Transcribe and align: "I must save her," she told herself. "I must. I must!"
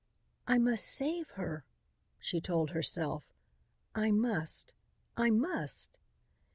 "I 0.47 0.57
must 0.57 0.83
save 0.85 1.29
her," 1.35 1.63
she 2.19 2.41
told 2.41 2.71
herself. 2.71 3.23
"I 3.93 4.09
must. 4.09 4.73
I 5.15 5.29
must!" 5.29 5.91